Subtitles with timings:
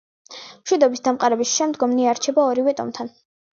[0.53, 3.15] მშვიდობის დამყარების შემდგომ ნეა რჩება ორივე ტომთან.